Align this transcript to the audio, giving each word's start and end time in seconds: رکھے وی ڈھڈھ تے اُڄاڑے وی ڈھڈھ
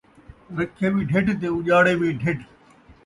رکھے 0.57 0.87
وی 0.93 1.01
ڈھڈھ 1.09 1.31
تے 1.39 1.47
اُڄاڑے 1.55 1.93
وی 1.99 2.09
ڈھڈھ 2.21 2.43